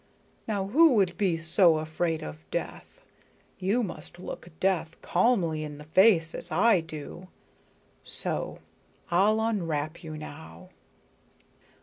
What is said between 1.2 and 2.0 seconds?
so